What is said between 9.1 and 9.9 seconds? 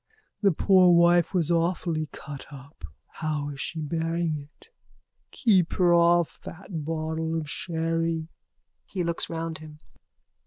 round him.)